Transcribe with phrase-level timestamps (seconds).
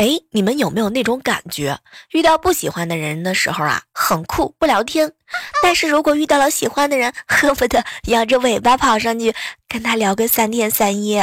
[0.00, 1.78] 哎你们有没有那种感觉
[2.12, 5.12] 遇到不喜欢的人的时候啊很酷不聊天。
[5.62, 9.34] 但是如果遇到了喜欢的人 恨不得摇着尾巴跑上去
[9.68, 11.22] 跟他聊个三天三夜。